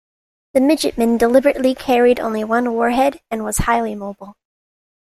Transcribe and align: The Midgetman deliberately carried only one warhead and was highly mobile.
The 0.55 0.59
Midgetman 0.61 1.19
deliberately 1.19 1.75
carried 1.75 2.19
only 2.19 2.43
one 2.43 2.73
warhead 2.73 3.21
and 3.29 3.43
was 3.45 3.59
highly 3.59 3.93
mobile. 3.93 4.33